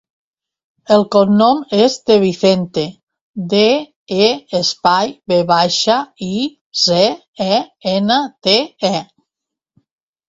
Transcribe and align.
El 0.93 1.03
cognom 1.15 1.59
és 1.79 1.97
De 2.11 2.15
Vicente: 2.23 2.85
de, 3.51 3.61
e, 4.29 4.29
espai, 4.61 5.13
ve 5.33 5.39
baixa, 5.55 5.99
i, 6.31 6.49
ce, 6.85 7.01
e, 7.51 7.63
ena, 7.97 8.21
te, 8.49 8.61
e. 8.91 8.95